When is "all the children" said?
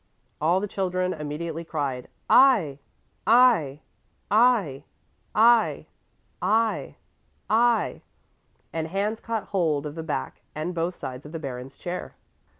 0.41-1.13